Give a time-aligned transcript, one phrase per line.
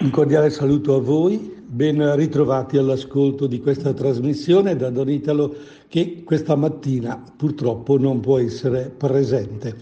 [0.00, 5.52] Un cordiale saluto a voi, ben ritrovati all'ascolto di questa trasmissione da Don Italo
[5.88, 9.74] che questa mattina purtroppo non può essere presente.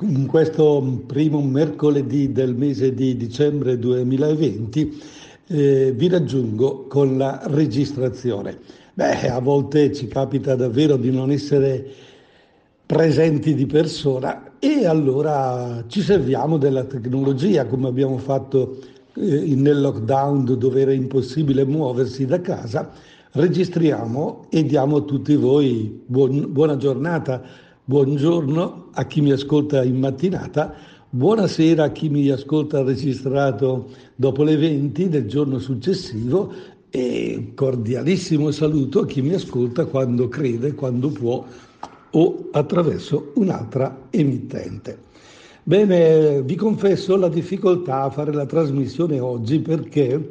[0.00, 5.02] In questo primo mercoledì del mese di dicembre 2020
[5.48, 8.58] eh, vi raggiungo con la registrazione.
[8.94, 11.86] Beh, a volte ci capita davvero di non essere
[12.86, 18.78] presenti di persona e allora ci serviamo della tecnologia come abbiamo fatto
[19.16, 22.90] eh, nel lockdown dove era impossibile muoversi da casa,
[23.32, 27.42] registriamo e diamo a tutti voi buon, buona giornata,
[27.84, 30.74] buongiorno a chi mi ascolta in mattinata,
[31.10, 36.52] buonasera a chi mi ascolta registrato dopo le 20 del giorno successivo.
[36.90, 41.44] E cordialissimo saluto a chi mi ascolta quando crede, quando può
[42.10, 45.03] o attraverso un'altra emittente.
[45.66, 50.28] Bene, vi confesso la difficoltà a fare la trasmissione oggi perché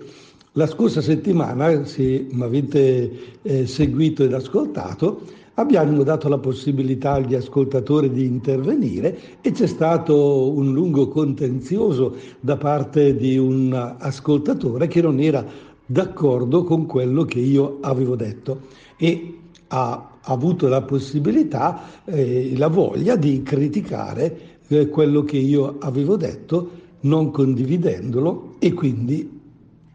[0.52, 5.22] la scorsa settimana, se mi avete eh, seguito ed ascoltato,
[5.56, 12.56] abbiamo dato la possibilità agli ascoltatori di intervenire e c'è stato un lungo contenzioso da
[12.56, 15.44] parte di un ascoltatore che non era
[15.84, 22.68] d'accordo con quello che io avevo detto e ha avuto la possibilità e eh, la
[22.68, 29.39] voglia di criticare eh, quello che io avevo detto, non condividendolo e quindi,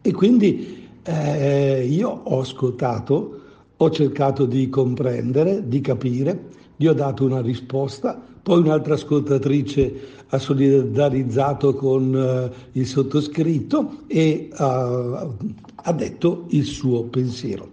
[0.01, 3.39] e quindi eh, io ho ascoltato,
[3.77, 10.37] ho cercato di comprendere, di capire, gli ho dato una risposta, poi un'altra ascoltatrice ha
[10.37, 17.71] solidarizzato con eh, il sottoscritto e uh, ha detto il suo pensiero.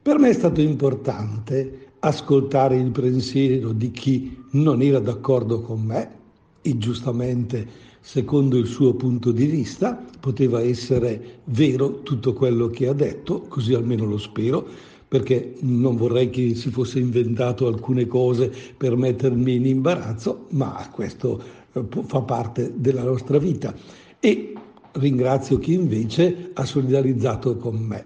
[0.00, 6.10] Per me è stato importante ascoltare il pensiero di chi non era d'accordo con me,
[6.62, 12.92] e giustamente secondo il suo punto di vista poteva essere vero tutto quello che ha
[12.92, 14.66] detto, così almeno lo spero,
[15.06, 21.42] perché non vorrei che si fosse inventato alcune cose per mettermi in imbarazzo, ma questo
[21.72, 23.74] eh, fa parte della nostra vita.
[24.20, 24.52] E
[24.92, 28.04] ringrazio chi invece ha solidarizzato con me.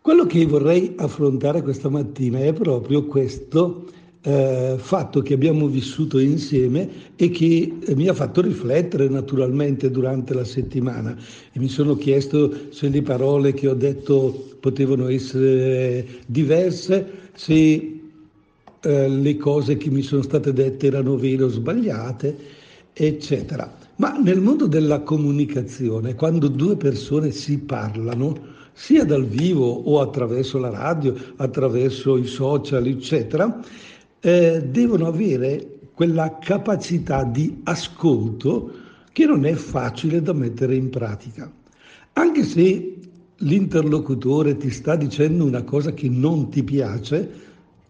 [0.00, 3.86] Quello che vorrei affrontare questa mattina è proprio questo
[4.26, 10.34] eh, fatto che abbiamo vissuto insieme e che eh, mi ha fatto riflettere naturalmente durante
[10.34, 11.16] la settimana
[11.52, 18.00] e mi sono chiesto se le parole che ho detto potevano essere diverse, se
[18.80, 22.36] eh, le cose che mi sono state dette erano vere o sbagliate,
[22.92, 23.72] eccetera.
[23.98, 30.58] Ma nel mondo della comunicazione, quando due persone si parlano, sia dal vivo o attraverso
[30.58, 33.62] la radio, attraverso i social, eccetera,
[34.26, 38.72] eh, devono avere quella capacità di ascolto
[39.12, 41.48] che non è facile da mettere in pratica.
[42.14, 42.98] Anche se
[43.36, 47.30] l'interlocutore ti sta dicendo una cosa che non ti piace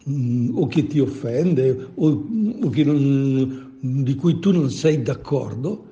[0.03, 5.85] mh, mm, o che ti offende o, o non, di cui tu non sei d'accordo,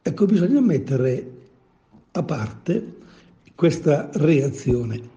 [0.00, 1.30] ecco bisogna mettere
[2.10, 2.94] a parte
[3.54, 5.12] questa reazione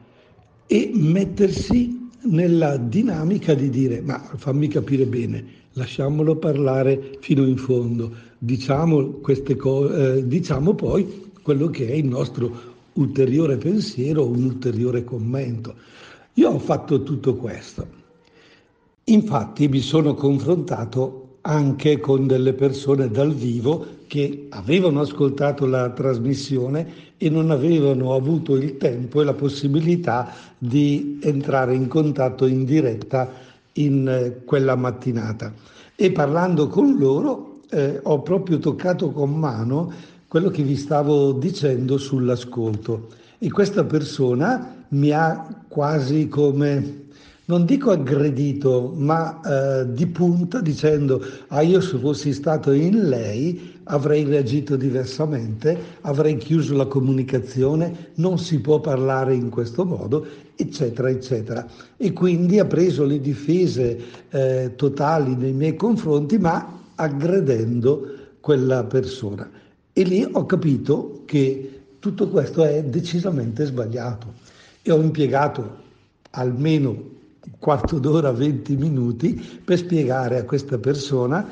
[0.68, 8.12] e mettersi nella dinamica di dire ma fammi capire bene, lasciamolo parlare fino in fondo,
[8.38, 15.04] diciamo, queste co- eh, diciamo poi quello che è il nostro ulteriore pensiero, un ulteriore
[15.04, 15.76] commento.
[16.34, 17.88] Io ho fatto tutto questo.
[19.06, 27.06] Infatti mi sono confrontato anche con delle persone dal vivo che avevano ascoltato la trasmissione
[27.18, 33.32] e non avevano avuto il tempo e la possibilità di entrare in contatto in diretta
[33.74, 35.54] in eh, quella mattinata.
[35.96, 39.92] E parlando con loro eh, ho proprio toccato con mano
[40.28, 43.08] quello che vi stavo dicendo sull'ascolto.
[43.38, 47.06] E questa persona mi ha quasi come
[47.50, 53.76] non dico aggredito, ma eh, di punta dicendo, ah io se fossi stato in lei
[53.86, 60.26] avrei reagito diversamente, avrei chiuso la comunicazione, non si può parlare in questo modo,
[60.58, 61.66] eccetera, eccetera.
[61.96, 63.98] E quindi ha preso le difese
[64.30, 69.50] eh, totali nei miei confronti, ma aggredendo quella persona.
[69.94, 74.34] E lì ho capito che tutto questo è decisamente sbagliato.
[74.82, 75.86] E ho impiegato
[76.32, 77.16] almeno
[77.60, 81.48] quarto d'ora, 20 minuti per spiegare a questa persona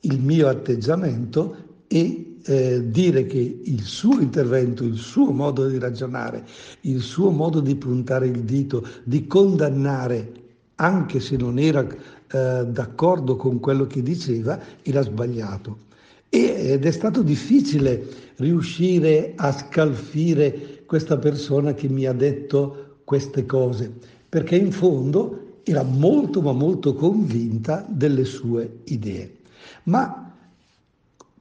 [0.00, 1.56] il mio atteggiamento
[1.86, 6.44] e eh, dire che il suo intervento, il suo modo di ragionare,
[6.82, 10.32] il suo modo di puntare il dito, di condannare,
[10.76, 15.86] anche se non era eh, d'accordo con quello che diceva, era sbagliato.
[16.30, 18.06] ed è stato difficile
[18.36, 23.92] riuscire a scalfire questa persona che mi ha detto queste cose,
[24.28, 29.36] perché in fondo era molto ma molto convinta delle sue idee.
[29.84, 30.34] Ma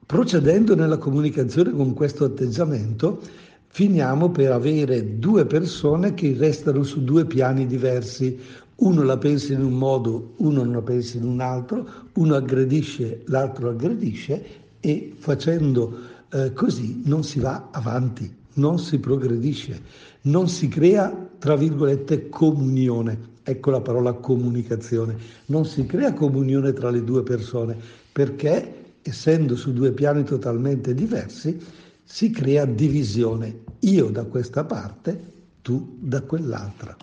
[0.06, 3.22] procedendo nella comunicazione con questo atteggiamento,
[3.68, 8.39] finiamo per avere due persone che restano su due piani diversi.
[8.78, 13.24] Uno la pensa in un modo, uno non la pensa in un altro, uno aggredisce,
[13.25, 14.45] l'altro aggredisce
[14.80, 15.98] e facendo
[16.31, 19.81] eh, così non si va avanti, non si progredisce,
[20.27, 23.35] non si crea, tra virgolette, comunione.
[23.44, 25.15] Ecco la parola comunicazione.
[25.45, 27.77] Non si crea comunione tra le due persone
[28.12, 31.57] perché, essendo su due piani totalmente diversi,
[32.03, 33.63] si crea divisione.
[33.79, 35.19] Io da questa parte,
[35.62, 36.95] tu da quell'altra.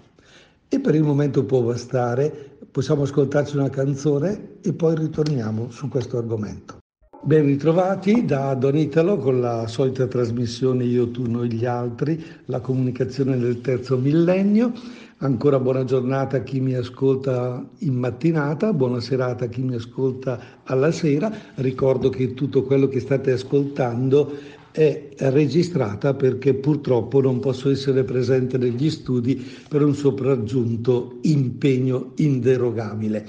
[0.69, 6.19] E per il momento può bastare, possiamo ascoltarci una canzone e poi ritorniamo su questo
[6.19, 6.84] argomento.
[7.25, 12.61] Ben ritrovati da Don Italo con la solita trasmissione Io, tu, noi, gli altri, la
[12.61, 14.75] comunicazione del terzo millennio.
[15.19, 20.39] Ancora buona giornata a chi mi ascolta in mattinata, buona serata a chi mi ascolta
[20.65, 21.33] alla sera.
[21.55, 24.31] Ricordo che tutto quello che state ascoltando
[24.71, 33.27] è registrata perché purtroppo non posso essere presente negli studi per un sopraggiunto impegno inderogabile.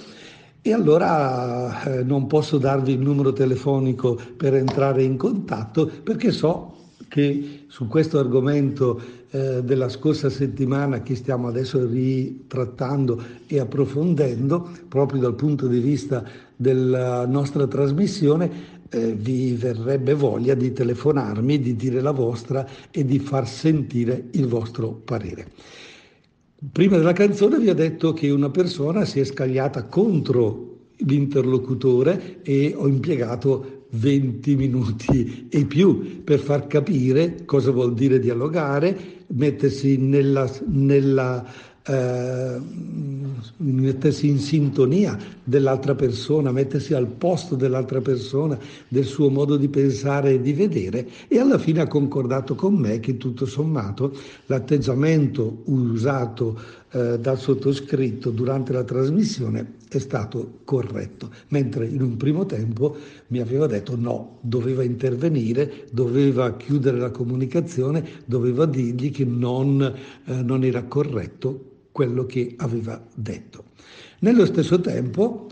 [0.68, 6.74] E allora eh, non posso darvi il numero telefonico per entrare in contatto perché so
[7.08, 15.22] che su questo argomento eh, della scorsa settimana che stiamo adesso ritrattando e approfondendo proprio
[15.22, 16.24] dal punto di vista
[16.56, 18.50] della nostra trasmissione
[18.90, 24.48] eh, vi verrebbe voglia di telefonarmi, di dire la vostra e di far sentire il
[24.48, 25.46] vostro parere.
[26.72, 32.74] Prima della canzone vi ho detto che una persona si è scagliata contro l'interlocutore e
[32.74, 38.98] ho impiegato 20 minuti e più per far capire cosa vuol dire dialogare,
[39.28, 41.46] mettersi nella, nella
[41.88, 42.60] eh,
[43.58, 50.32] mettersi in sintonia dell'altra persona, mettersi al posto dell'altra persona, del suo modo di pensare
[50.32, 54.18] e di vedere e alla fine ha concordato con me che tutto sommato
[54.48, 56.60] l'atteggiamento usato
[56.92, 62.98] eh, dal sottoscritto durante la trasmissione è stato corretto, mentre in un primo tempo
[63.28, 69.82] mi aveva detto no, doveva intervenire, doveva chiudere la comunicazione, doveva dirgli che non,
[70.26, 73.68] eh, non era corretto quello che aveva detto.
[74.20, 75.48] Nello stesso tempo,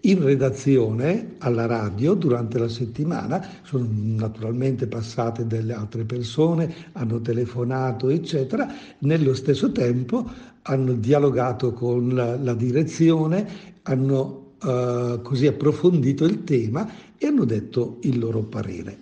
[0.00, 8.08] in redazione alla radio durante la settimana sono naturalmente passate delle altre persone, hanno telefonato,
[8.08, 8.66] eccetera.
[9.00, 10.26] Nello stesso tempo
[10.62, 13.46] hanno dialogato con la, la direzione,
[13.82, 19.00] hanno uh, così approfondito il tema e hanno detto il loro parere.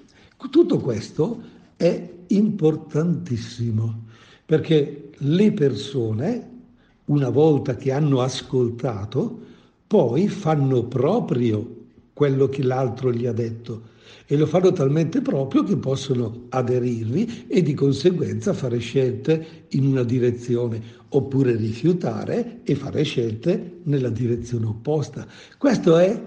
[0.51, 1.41] Tutto questo
[1.77, 4.07] è importantissimo
[4.45, 6.51] perché le persone
[7.13, 9.41] una volta che hanno ascoltato,
[9.87, 11.81] poi fanno proprio
[12.15, 13.91] quello che l'altro gli ha detto
[14.27, 20.03] e lo fanno talmente proprio che possono aderirvi e di conseguenza fare scelte in una
[20.03, 20.81] direzione
[21.11, 25.27] oppure rifiutare e fare scelte nella direzione opposta.
[25.59, 26.23] Questo è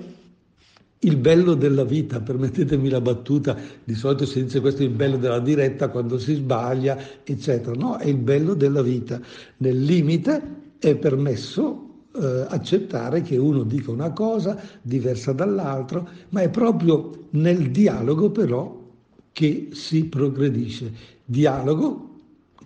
[1.00, 5.18] il bello della vita, permettetemi la battuta, di solito si dice questo è il bello
[5.18, 7.76] della diretta quando si sbaglia, eccetera.
[7.76, 9.20] No, è il bello della vita.
[9.58, 16.50] Nel limite è permesso eh, accettare che uno dica una cosa diversa dall'altro, ma è
[16.50, 18.84] proprio nel dialogo però
[19.32, 20.94] che si progredisce.
[21.26, 22.10] Dialogo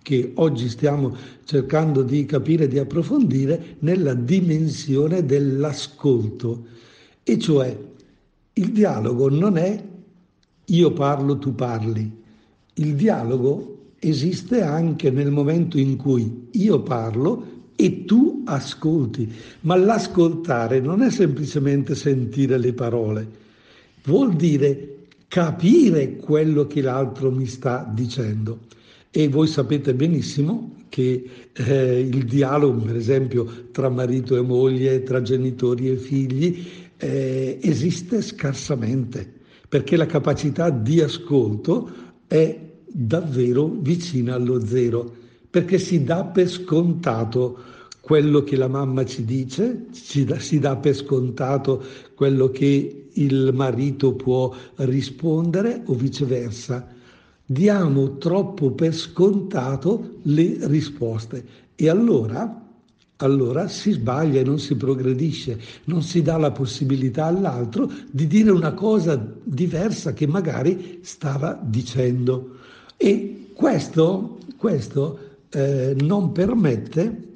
[0.02, 1.14] che oggi stiamo
[1.44, 6.64] cercando di capire di approfondire nella dimensione dell'ascolto.
[7.22, 7.76] E cioè
[8.52, 9.84] il dialogo non è
[10.66, 12.18] io parlo, tu parli.
[12.74, 17.49] Il dialogo esiste anche nel momento in cui io parlo
[17.82, 23.26] e tu ascolti, ma l'ascoltare non è semplicemente sentire le parole,
[24.04, 28.58] vuol dire capire quello che l'altro mi sta dicendo.
[29.10, 35.22] E voi sapete benissimo che eh, il dialogo, per esempio, tra marito e moglie, tra
[35.22, 36.62] genitori e figli,
[36.98, 39.26] eh, esiste scarsamente,
[39.66, 41.90] perché la capacità di ascolto
[42.26, 45.16] è davvero vicina allo zero
[45.50, 47.58] perché si dà per scontato
[48.00, 51.82] quello che la mamma ci dice, si dà, si dà per scontato
[52.14, 56.86] quello che il marito può rispondere o viceversa.
[57.44, 62.60] Diamo troppo per scontato le risposte e allora
[63.22, 68.50] allora si sbaglia e non si progredisce, non si dà la possibilità all'altro di dire
[68.50, 72.56] una cosa diversa che magari stava dicendo.
[72.96, 77.28] E questo, questo eh, non permette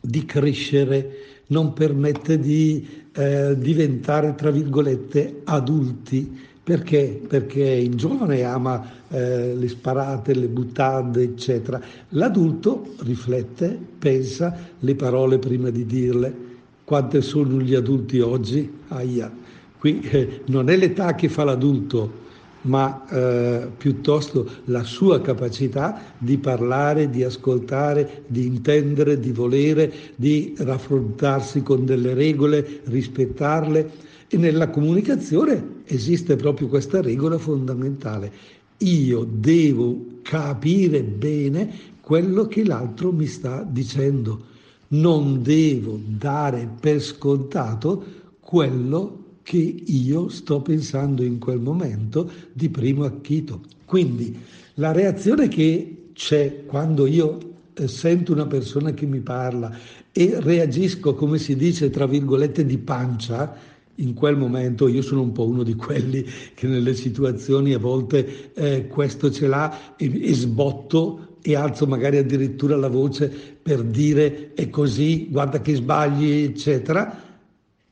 [0.00, 1.16] di crescere,
[1.48, 7.20] non permette di eh, diventare, tra virgolette, adulti perché?
[7.26, 11.80] Perché il giovane ama eh, le sparate, le buttande, eccetera.
[12.10, 16.50] L'adulto riflette, pensa le parole prima di dirle.
[16.84, 18.72] Quante sono gli adulti oggi?
[18.88, 19.30] Aia.
[19.76, 22.20] Qui eh, non è l'età che fa l'adulto,
[22.62, 30.54] ma eh, piuttosto la sua capacità di parlare, di ascoltare, di intendere, di volere, di
[30.58, 33.90] raffrontarsi con delle regole, rispettarle
[34.28, 38.32] e nella comunicazione esiste proprio questa regola fondamentale.
[38.78, 44.50] Io devo capire bene quello che l'altro mi sta dicendo.
[44.88, 48.04] Non devo dare per scontato
[48.40, 53.62] quello che io sto pensando in quel momento di primo acchito.
[53.84, 54.36] Quindi
[54.74, 57.38] la reazione che c'è quando io
[57.74, 59.76] eh, sento una persona che mi parla
[60.12, 63.56] e reagisco, come si dice, tra virgolette, di pancia,
[63.96, 68.52] in quel momento io sono un po' uno di quelli che nelle situazioni a volte
[68.54, 73.30] eh, questo ce l'ha e, e sbotto e alzo magari addirittura la voce
[73.62, 77.31] per dire è così, guarda che sbagli, eccetera,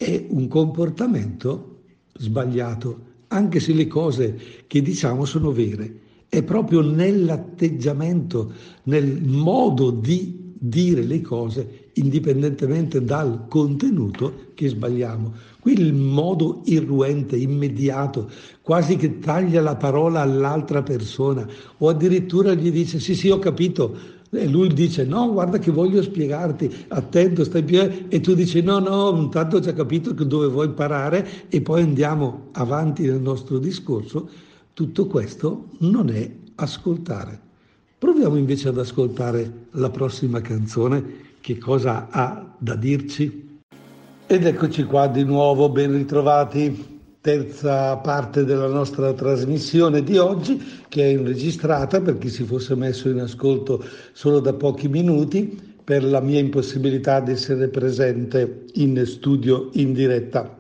[0.01, 1.81] è un comportamento
[2.15, 5.99] sbagliato, anche se le cose che diciamo sono vere.
[6.27, 8.51] È proprio nell'atteggiamento,
[8.85, 15.35] nel modo di dire le cose, indipendentemente dal contenuto, che sbagliamo.
[15.61, 18.31] Qui il modo irruente, immediato,
[18.63, 24.19] quasi che taglia la parola all'altra persona o addirittura gli dice sì sì ho capito
[24.33, 28.79] e lui dice no guarda che voglio spiegarti, attento stai più e tu dici no
[28.79, 34.29] no intanto ho già capito dove vuoi parare e poi andiamo avanti nel nostro discorso,
[34.73, 37.49] tutto questo non è ascoltare.
[37.99, 41.05] Proviamo invece ad ascoltare la prossima canzone,
[41.41, 43.59] che cosa ha da dirci?
[44.27, 47.00] Ed eccoci qua di nuovo, ben ritrovati.
[47.23, 50.59] Terza parte della nostra trasmissione di oggi
[50.89, 56.03] che è registrata per chi si fosse messo in ascolto solo da pochi minuti per
[56.03, 60.57] la mia impossibilità di essere presente in studio in diretta.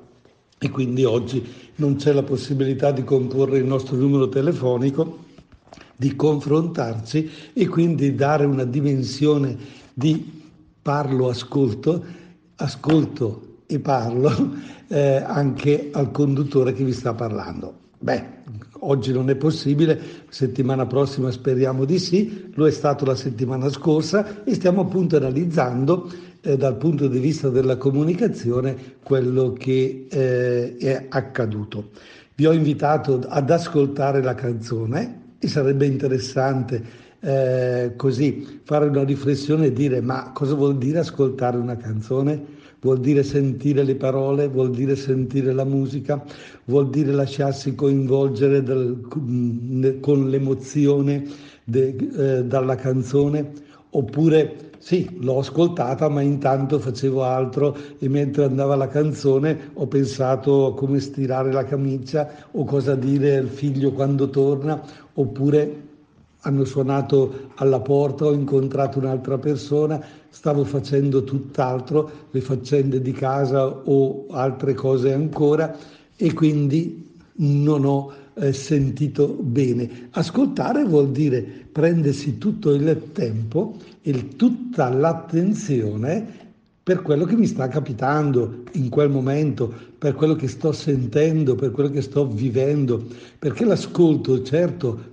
[0.59, 1.43] E quindi oggi
[1.76, 5.25] non c'è la possibilità di comporre il nostro numero telefonico,
[5.97, 9.57] di confrontarci e quindi dare una dimensione
[9.95, 10.43] di
[10.83, 12.05] parlo-ascolto,
[12.57, 17.75] ascolto e parlo eh, anche al conduttore che vi sta parlando.
[17.99, 18.25] Beh,
[18.80, 24.42] oggi non è possibile, settimana prossima speriamo di sì, lo è stato la settimana scorsa
[24.42, 31.06] e stiamo appunto analizzando eh, dal punto di vista della comunicazione quello che eh, è
[31.09, 31.90] accaduto.
[32.35, 36.82] Vi ho invitato ad ascoltare la canzone e sarebbe interessante
[37.20, 42.59] eh, così fare una riflessione e dire ma cosa vuol dire ascoltare una canzone?
[42.80, 46.25] Vuol dire sentire le parole, vuol dire sentire la musica,
[46.64, 49.06] vuol dire lasciarsi coinvolgere del,
[50.00, 51.25] con l'emozione
[51.64, 53.52] de, eh, dalla canzone,
[53.90, 60.66] oppure sì, l'ho ascoltata, ma intanto facevo altro e mentre andava la canzone ho pensato
[60.66, 64.82] a come stirare la camicia o cosa dire al figlio quando torna,
[65.12, 65.88] oppure
[66.40, 73.66] hanno suonato alla porta, ho incontrato un'altra persona, stavo facendo tutt'altro, le faccende di casa
[73.66, 75.76] o altre cose ancora
[76.16, 80.09] e quindi non ho eh, sentito bene.
[80.11, 86.38] Ascoltare vuol dire prendersi tutto il tempo e tutta l'attenzione
[86.82, 91.70] per quello che mi sta capitando in quel momento, per quello che sto sentendo, per
[91.70, 93.04] quello che sto vivendo,
[93.38, 95.10] perché l'ascolto certo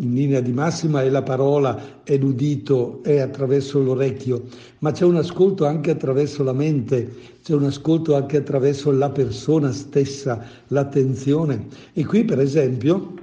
[0.00, 4.44] in linea di massima è la parola, è l'udito, è attraverso l'orecchio,
[4.78, 7.12] ma c'è un ascolto anche attraverso la mente,
[7.42, 11.66] c'è un ascolto anche attraverso la persona stessa, l'attenzione.
[11.92, 13.14] E qui per esempio,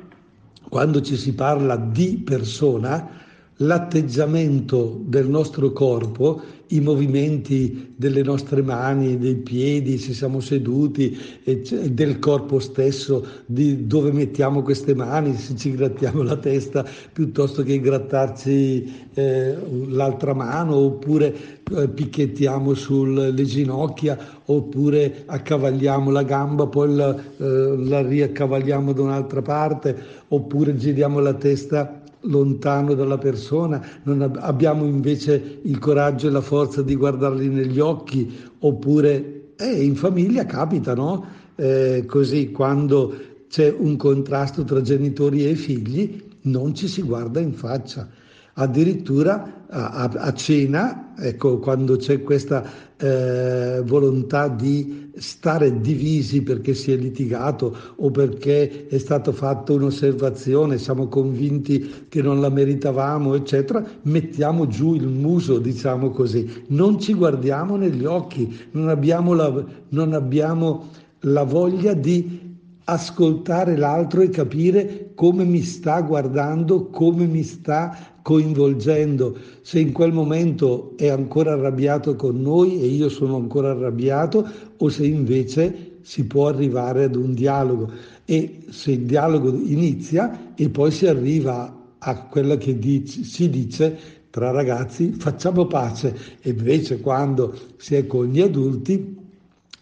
[0.69, 3.23] quando ci si parla di persona,
[3.57, 12.19] l'atteggiamento del nostro corpo, i movimenti delle nostre mani, dei piedi, se siamo seduti, del
[12.19, 16.83] corpo stesso, di dove mettiamo queste mani, se ci grattiamo la testa
[17.13, 19.55] piuttosto che grattarci eh,
[19.89, 21.33] l'altra mano, oppure
[21.71, 29.41] eh, picchettiamo sulle ginocchia, oppure accavagliamo la gamba, poi la, eh, la riaccavagliamo da un'altra
[29.41, 29.95] parte,
[30.29, 36.41] oppure giriamo la testa lontano dalla persona, non ab- abbiamo invece il coraggio e la
[36.41, 41.25] forza di guardarli negli occhi, oppure eh, in famiglia capita, no?
[41.55, 43.13] Eh, così quando
[43.47, 48.07] c'è un contrasto tra genitori e figli, non ci si guarda in faccia.
[48.57, 52.63] Addirittura a, a cena, ecco, quando c'è questa
[52.95, 60.77] eh, volontà di stare divisi perché si è litigato o perché è stata fatta un'osservazione,
[60.77, 67.13] siamo convinti che non la meritavamo, eccetera, mettiamo giù il muso, diciamo così, non ci
[67.13, 72.53] guardiamo negli occhi, non abbiamo la, non abbiamo la voglia di
[72.85, 80.11] ascoltare l'altro e capire come mi sta guardando, come mi sta coinvolgendo, se in quel
[80.11, 86.25] momento è ancora arrabbiato con noi e io sono ancora arrabbiato o se invece si
[86.25, 87.91] può arrivare ad un dialogo.
[88.25, 93.97] E se il dialogo inizia e poi si arriva a quello che dice, si dice
[94.29, 99.14] tra ragazzi facciamo pace e invece quando si è con gli adulti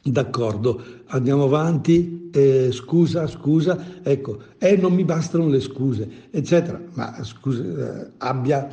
[0.03, 0.81] d'accordo.
[1.07, 2.29] Andiamo avanti.
[2.31, 4.01] Eh, scusa scusa.
[4.01, 6.81] Ecco eh non mi bastano le scuse eccetera.
[6.93, 8.67] Ma scusa eh, abbia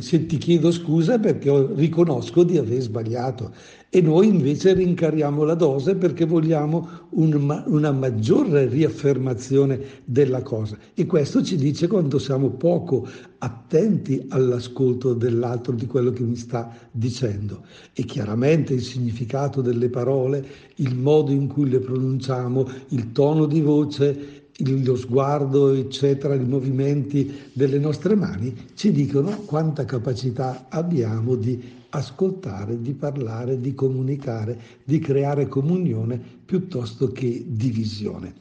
[0.00, 3.52] se ti chiedo scusa perché riconosco di aver sbagliato.
[3.88, 10.78] E noi invece rincariamo la dose perché vogliamo un, una maggiore riaffermazione della cosa.
[10.94, 16.72] E questo ci dice quando siamo poco attenti all'ascolto dell'altro di quello che mi sta
[16.90, 17.64] dicendo.
[17.92, 23.60] E chiaramente il significato delle parole, il modo in cui le pronunciamo, il tono di
[23.60, 24.39] voce
[24.84, 32.80] lo sguardo, eccetera, i movimenti delle nostre mani ci dicono quanta capacità abbiamo di ascoltare,
[32.80, 38.34] di parlare, di comunicare, di creare comunione piuttosto che divisione.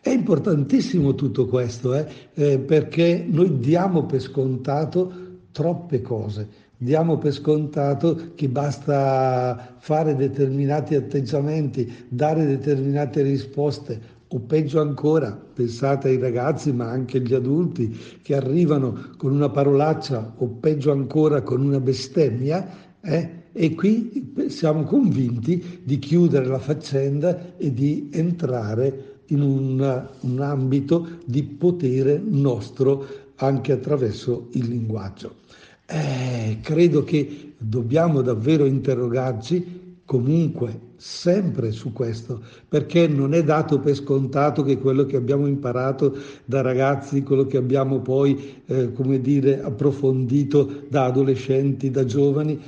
[0.00, 5.12] È importantissimo tutto questo eh, eh, perché noi diamo per scontato
[5.50, 6.62] troppe cose.
[6.76, 16.08] Diamo per scontato che basta fare determinati atteggiamenti, dare determinate risposte o peggio ancora, pensate
[16.08, 21.64] ai ragazzi ma anche agli adulti che arrivano con una parolaccia o peggio ancora con
[21.64, 22.68] una bestemmia,
[23.00, 23.42] eh?
[23.52, 31.20] e qui siamo convinti di chiudere la faccenda e di entrare in un, un ambito
[31.24, 35.36] di potere nostro anche attraverso il linguaggio.
[35.86, 43.94] Eh, credo che dobbiamo davvero interrogarci comunque sempre su questo, perché non è dato per
[43.94, 49.62] scontato che quello che abbiamo imparato da ragazzi, quello che abbiamo poi, eh, come dire,
[49.62, 52.58] approfondito da adolescenti, da giovani,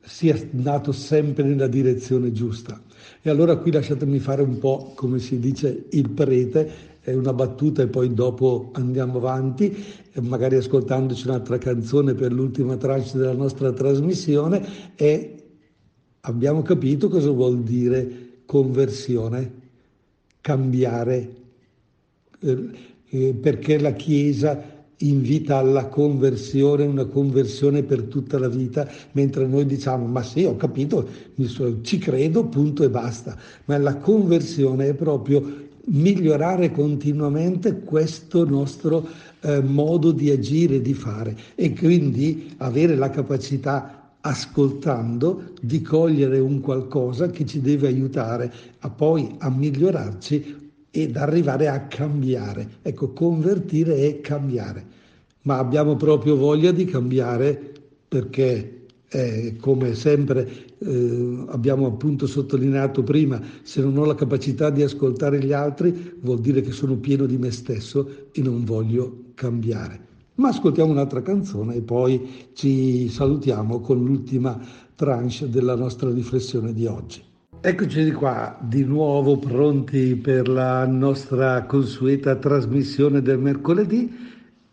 [0.00, 2.80] sia andato sempre nella direzione giusta.
[3.20, 7.82] E allora qui lasciatemi fare un po', come si dice, il prete, è una battuta
[7.82, 9.76] e poi dopo andiamo avanti,
[10.22, 14.66] magari ascoltandoci un'altra canzone per l'ultima tranche della nostra trasmissione,
[14.96, 15.43] e
[16.26, 19.62] abbiamo capito cosa vuol dire conversione,
[20.40, 21.34] cambiare,
[22.40, 22.68] eh,
[23.08, 29.66] eh, perché la Chiesa invita alla conversione, una conversione per tutta la vita, mentre noi
[29.66, 31.08] diciamo ma sì, ho capito,
[31.82, 33.36] ci credo, punto e basta.
[33.66, 39.06] Ma la conversione è proprio migliorare continuamente questo nostro
[39.40, 46.60] eh, modo di agire, di fare e quindi avere la capacità ascoltando di cogliere un
[46.60, 52.78] qualcosa che ci deve aiutare a poi a migliorarci ed arrivare a cambiare.
[52.82, 54.84] Ecco, convertire è cambiare,
[55.42, 57.72] ma abbiamo proprio voglia di cambiare
[58.08, 64.82] perché, eh, come sempre eh, abbiamo appunto sottolineato prima, se non ho la capacità di
[64.82, 70.12] ascoltare gli altri vuol dire che sono pieno di me stesso e non voglio cambiare.
[70.36, 74.58] Ma ascoltiamo un'altra canzone e poi ci salutiamo con l'ultima
[74.96, 77.22] tranche della nostra riflessione di oggi.
[77.60, 84.12] Eccoci di qua, di nuovo pronti per la nostra consueta trasmissione del mercoledì,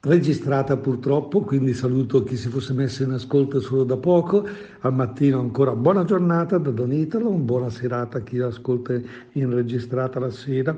[0.01, 4.45] registrata purtroppo, quindi saluto chi si fosse messo in ascolto solo da poco.
[4.79, 8.99] Al mattino ancora buona giornata da Don Italo, buona serata a chi ascolta
[9.33, 10.77] in registrata la sera.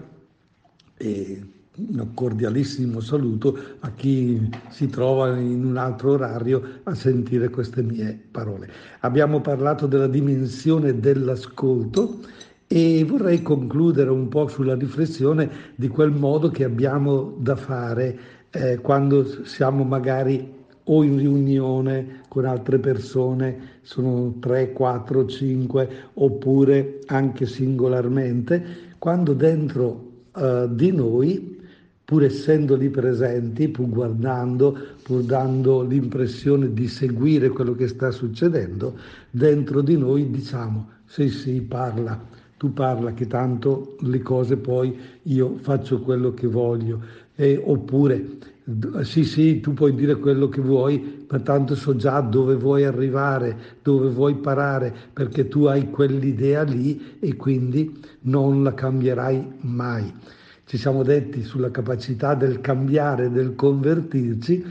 [0.97, 1.41] E
[1.75, 8.19] un cordialissimo saluto a chi si trova in un altro orario a sentire queste mie
[8.29, 8.69] parole.
[8.99, 12.19] Abbiamo parlato della dimensione dell'ascolto
[12.67, 18.19] e vorrei concludere un po' sulla riflessione di quel modo che abbiamo da fare
[18.51, 26.99] eh, quando siamo magari o in riunione con altre persone, sono 3, 4, 5, oppure
[27.07, 31.52] anche singolarmente, quando dentro uh, di noi
[32.13, 38.95] pur essendo lì presenti, pur guardando, pur dando l'impressione di seguire quello che sta succedendo,
[39.31, 42.23] dentro di noi diciamo sì sì parla,
[42.55, 47.01] tu parla che tanto le cose poi io faccio quello che voglio,
[47.33, 48.23] eh, oppure
[49.01, 53.57] sì sì tu puoi dire quello che vuoi, ma tanto so già dove vuoi arrivare,
[53.81, 60.13] dove vuoi parare, perché tu hai quell'idea lì e quindi non la cambierai mai
[60.65, 64.63] ci siamo detti sulla capacità del cambiare, del convertirci,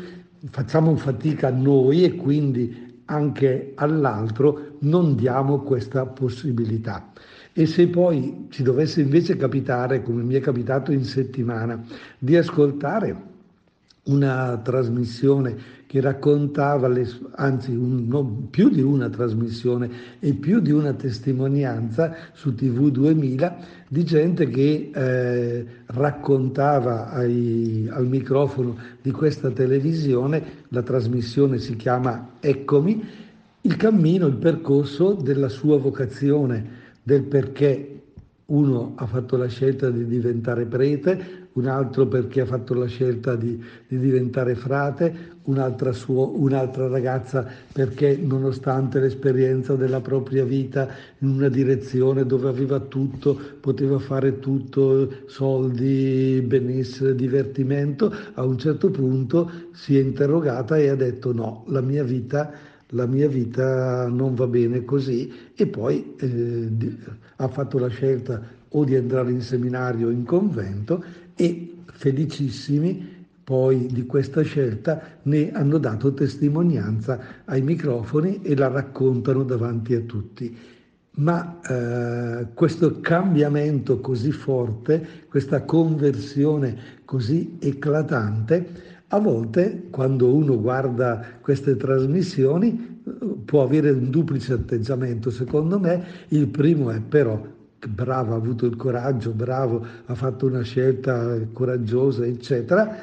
[0.51, 7.13] facciamo fatica noi e quindi anche all'altro non diamo questa possibilità.
[7.53, 11.85] E se poi ci dovesse invece capitare, come mi è capitato in settimana,
[12.19, 13.31] di ascoltare
[14.05, 15.57] una trasmissione
[15.93, 22.17] che raccontava, le, anzi un, no, più di una trasmissione e più di una testimonianza
[22.33, 23.57] su TV 2000
[23.89, 32.37] di gente che eh, raccontava ai, al microfono di questa televisione, la trasmissione si chiama
[32.41, 33.05] Eccomi,
[33.61, 36.71] il cammino, il percorso della sua vocazione,
[37.03, 38.01] del perché
[38.47, 43.35] uno ha fatto la scelta di diventare prete, un altro perché ha fatto la scelta
[43.37, 50.89] di, di diventare frate, un'altra, suo, un'altra ragazza perché nonostante l'esperienza della propria vita
[51.19, 58.91] in una direzione dove aveva tutto, poteva fare tutto, soldi, benessere, divertimento, a un certo
[58.91, 64.35] punto si è interrogata e ha detto no, la mia vita la mia vita non
[64.35, 65.33] va bene così.
[65.55, 66.69] E poi eh,
[67.37, 68.41] ha fatto la scelta
[68.75, 71.03] o di entrare in seminario o in convento
[71.43, 79.43] e felicissimi poi di questa scelta ne hanno dato testimonianza ai microfoni e la raccontano
[79.43, 80.57] davanti a tutti.
[81.15, 91.23] Ma eh, questo cambiamento così forte, questa conversione così eclatante, a volte quando uno guarda
[91.41, 93.01] queste trasmissioni
[93.45, 95.31] può avere un duplice atteggiamento.
[95.31, 97.43] Secondo me il primo è però
[97.89, 102.97] bravo, ha avuto il coraggio, bravo, ha fatto una scelta coraggiosa, eccetera,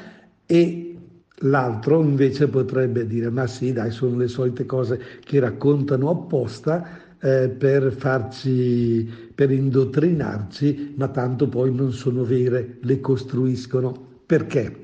[0.46, 0.96] e
[1.42, 7.48] l'altro invece potrebbe dire ma sì, dai, sono le solite cose che raccontano apposta eh,
[7.48, 14.08] per farci, per indottrinarci, ma tanto poi non sono vere, le costruiscono.
[14.26, 14.74] Perché?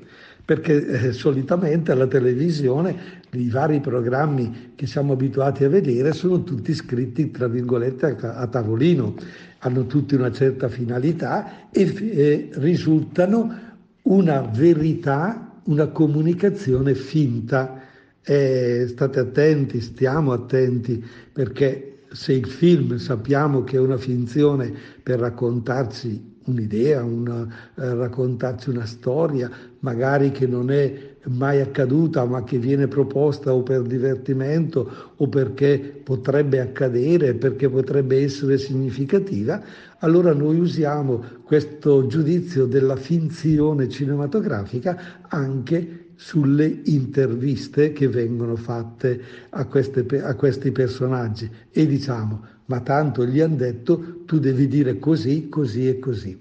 [0.45, 6.73] Perché eh, solitamente alla televisione i vari programmi che siamo abituati a vedere sono tutti
[6.73, 9.15] scritti, tra virgolette, a, tavolino
[9.59, 13.65] hanno tutti una certa finalità e, e risultano
[14.03, 17.81] una verità, una comunicazione finta.
[18.21, 25.19] Eh, state attenti, stiamo attenti, perché se il film sappiamo che è una finzione per
[25.19, 32.57] raccontarci un'idea, una, eh, raccontarci una storia, magari che non è mai accaduta ma che
[32.57, 39.61] viene proposta o per divertimento o perché potrebbe accadere, perché potrebbe essere significativa,
[39.99, 49.65] allora noi usiamo questo giudizio della finzione cinematografica anche sulle interviste che vengono fatte a,
[49.65, 55.47] queste, a questi personaggi e diciamo ma tanto gli hanno detto tu devi dire così,
[55.49, 56.37] così e così.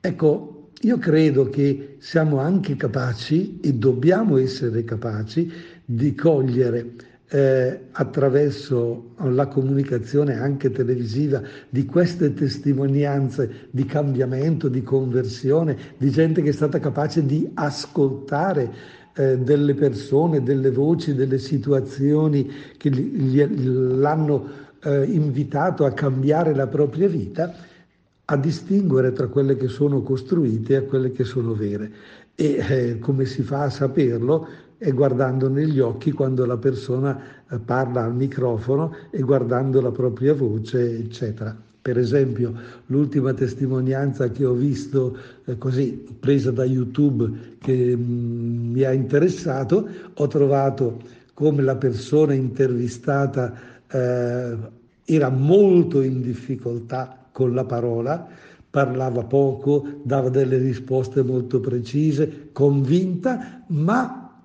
[0.00, 5.50] Ecco, io credo che siamo anche capaci e dobbiamo essere capaci
[5.84, 6.92] di cogliere
[7.30, 16.42] eh, attraverso la comunicazione anche televisiva di queste testimonianze di cambiamento, di conversione, di gente
[16.42, 18.70] che è stata capace di ascoltare
[19.14, 26.68] eh, delle persone, delle voci, delle situazioni che gli, l'hanno eh, invitato a cambiare la
[26.68, 27.66] propria vita
[28.30, 31.90] a distinguere tra quelle che sono costruite e quelle che sono vere.
[32.34, 34.46] E eh, come si fa a saperlo?
[34.76, 40.34] È guardando negli occhi quando la persona eh, parla al microfono e guardando la propria
[40.34, 41.56] voce, eccetera.
[41.80, 42.52] Per esempio,
[42.86, 48.92] l'ultima testimonianza che ho visto eh, così presa da YouTube che mh, mm, mi ha
[48.92, 51.00] interessato, ho trovato
[51.32, 53.54] come la persona intervistata
[53.90, 54.56] eh,
[55.06, 58.26] era molto in difficoltà con la parola,
[58.68, 64.42] parlava poco, dava delle risposte molto precise, convinta, ma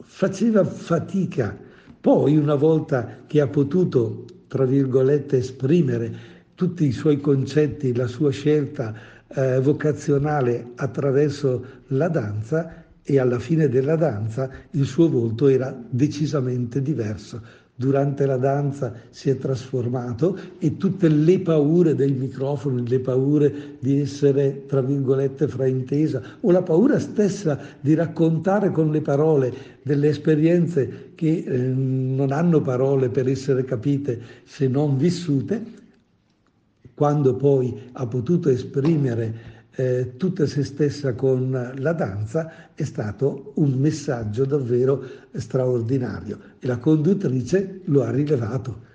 [0.00, 1.58] faceva fatica.
[2.00, 6.14] Poi, una volta che ha potuto, tra virgolette, esprimere
[6.54, 8.94] tutti i suoi concetti, la sua scelta
[9.26, 16.80] eh, vocazionale attraverso la danza, e alla fine della danza il suo volto era decisamente
[16.80, 17.42] diverso
[17.80, 23.98] durante la danza si è trasformato e tutte le paure dei microfoni, le paure di
[23.98, 29.50] essere, tra virgolette, fraintesa o la paura stessa di raccontare con le parole
[29.82, 35.64] delle esperienze che eh, non hanno parole per essere capite se non vissute,
[36.92, 43.72] quando poi ha potuto esprimere eh, tutta se stessa con la danza è stato un
[43.78, 48.88] messaggio davvero straordinario e la conduttrice lo ha rilevato.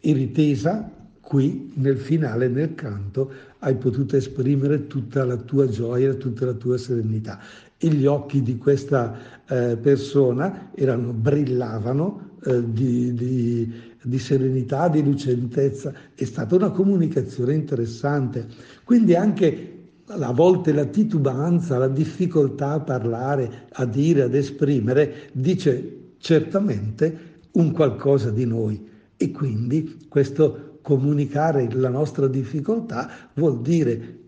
[0.00, 6.52] Iritesa, qui nel finale, nel canto, hai potuto esprimere tutta la tua gioia, tutta la
[6.52, 7.40] tua serenità.
[7.76, 13.72] E gli occhi di questa eh, persona erano, brillavano eh, di, di,
[14.04, 15.92] di serenità, di lucentezza.
[16.14, 18.46] È stata una comunicazione interessante.
[18.84, 19.70] Quindi anche
[20.06, 27.72] a volte la titubanza, la difficoltà a parlare, a dire, ad esprimere, dice certamente un
[27.72, 28.86] qualcosa di noi.
[29.16, 34.18] E quindi questo comunicare la nostra difficoltà vuol dire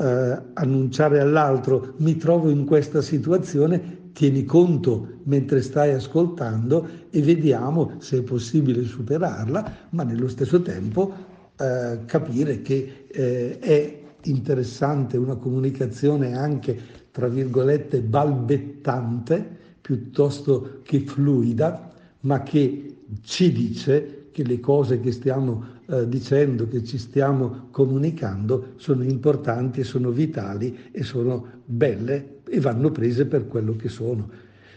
[0.00, 7.94] eh, annunciare all'altro mi trovo in questa situazione, tieni conto mentre stai ascoltando e vediamo
[7.98, 11.12] se è possibile superarla, ma nello stesso tempo
[11.56, 16.78] eh, capire che eh, è interessante una comunicazione anche,
[17.10, 25.64] tra virgolette, balbettante piuttosto che fluida, ma che ci dice che le cose che stiamo
[25.86, 32.90] eh, dicendo, che ci stiamo comunicando, sono importanti sono vitali e sono belle e vanno
[32.90, 34.28] prese per quello che sono.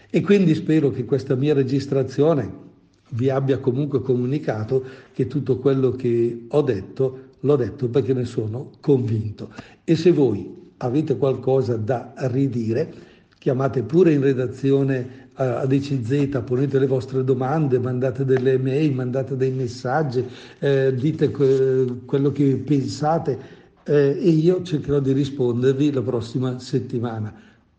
[0.09, 2.61] E quindi spero che questa mia registrazione
[3.09, 8.71] vi abbia comunque comunicato che tutto quello che ho detto l'ho detto perché ne sono
[8.79, 9.51] convinto.
[9.83, 12.93] E se voi avete qualcosa da ridire,
[13.37, 19.51] chiamate pure in redazione a DCZ, ponete le vostre domande, mandate delle mail, mandate dei
[19.51, 20.23] messaggi,
[20.59, 27.33] eh, dite que- quello che pensate eh, e io cercherò di rispondervi la prossima settimana.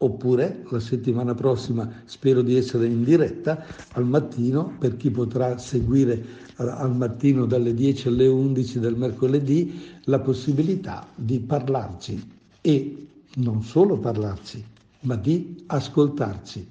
[0.05, 6.23] Oppure la settimana prossima spero di essere in diretta al mattino per chi potrà seguire
[6.57, 13.97] al mattino dalle 10 alle 11 del mercoledì la possibilità di parlarci e non solo
[13.97, 14.63] parlarci,
[15.01, 16.69] ma di ascoltarci.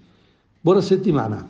[0.62, 1.50] Buona settimana!